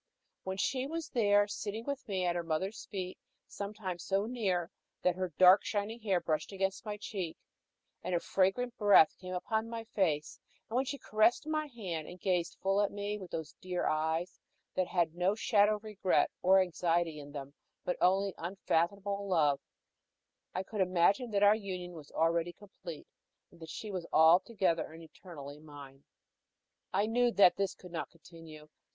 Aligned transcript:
When 0.41 0.57
she 0.57 0.87
was 0.87 1.09
there, 1.09 1.47
sitting 1.47 1.85
with 1.85 2.07
me 2.07 2.25
at 2.25 2.35
her 2.35 2.41
mother's 2.41 2.87
feet, 2.87 3.19
sometimes 3.47 4.03
so 4.03 4.25
near 4.25 4.71
that 5.03 5.15
her 5.15 5.31
dark, 5.37 5.63
shining 5.63 5.99
hair 5.99 6.19
brushed 6.19 6.51
against 6.51 6.85
my 6.87 6.97
cheek, 6.97 7.37
and 8.01 8.15
her 8.15 8.19
fragrant 8.19 8.75
breath 8.79 9.15
came 9.19 9.37
on 9.51 9.69
my 9.69 9.83
face; 9.83 10.39
and 10.67 10.75
when 10.75 10.85
she 10.85 10.97
caressed 10.97 11.45
my 11.45 11.67
hand, 11.67 12.07
and 12.07 12.19
gazed 12.19 12.57
full 12.63 12.81
at 12.81 12.91
me 12.91 13.19
with 13.19 13.29
those 13.29 13.53
dear 13.61 13.85
eyes 13.85 14.39
that 14.73 14.87
had 14.87 15.13
no 15.13 15.35
shadow 15.35 15.75
of 15.75 15.83
regret 15.83 16.31
or 16.41 16.59
anxiety 16.59 17.19
in 17.19 17.31
them, 17.31 17.53
but 17.85 17.95
only 18.01 18.33
unfathomable 18.39 19.27
love, 19.27 19.59
I 20.55 20.63
could 20.63 20.81
imagine 20.81 21.29
that 21.29 21.43
our 21.43 21.53
union 21.55 21.91
was 21.91 22.09
already 22.09 22.53
complete, 22.53 23.05
that 23.51 23.69
she 23.69 23.91
was 23.91 24.07
altogether 24.11 24.91
and 24.93 25.03
eternally 25.03 25.59
mine. 25.59 26.05
I 26.91 27.05
knew 27.05 27.31
that 27.33 27.57
this 27.57 27.75
could 27.75 27.91
not 27.91 28.09
continue. 28.09 28.67